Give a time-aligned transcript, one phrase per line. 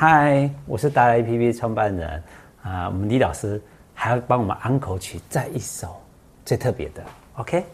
[0.00, 2.22] 嗨，我是大 APP 创办人
[2.62, 3.60] 啊，我们李老师
[3.92, 6.00] 还要帮我们安口曲再一首
[6.44, 7.02] 最特别的
[7.34, 7.64] ，OK。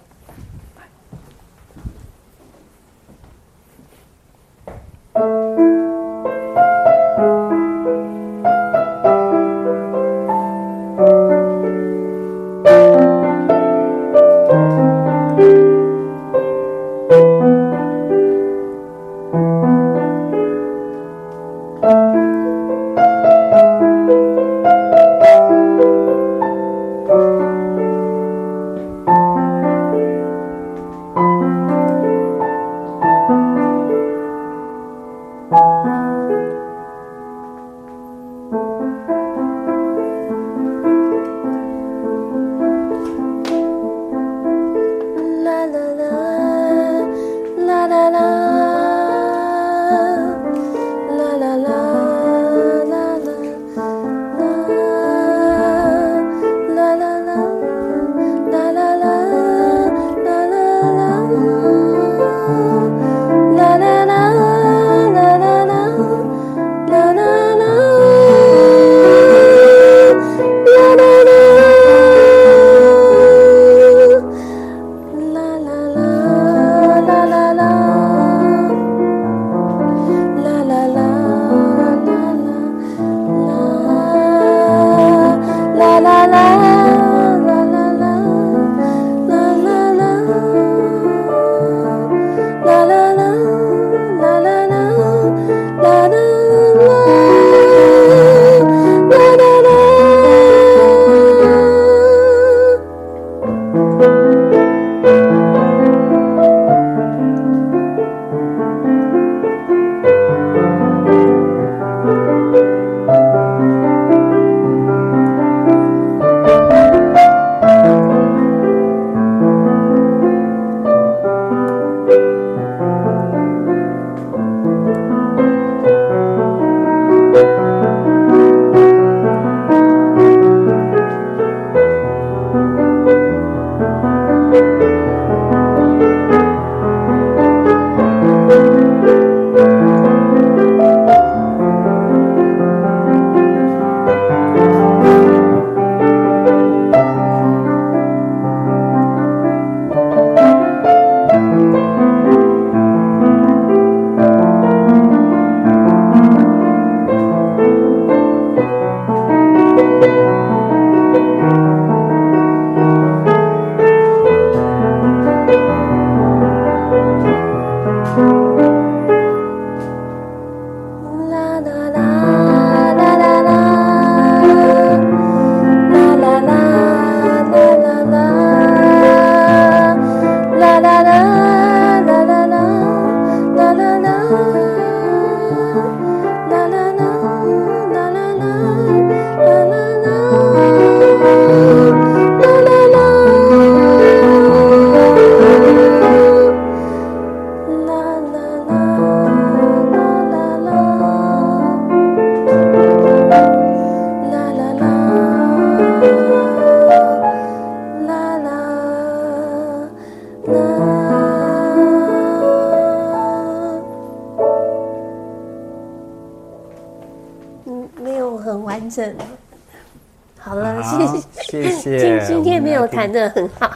[220.38, 220.99] 好了，好
[221.43, 222.21] 谢谢，谢谢。
[222.21, 223.71] 今今天没有弹的很好，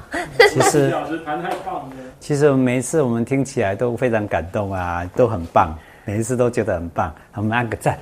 [0.51, 1.97] 其实老师弹太棒了。
[2.21, 5.75] 其实 每一次我们听起来都非常感动啊，都很棒，
[6.05, 7.99] 每一次都觉得很棒，我们按个赞。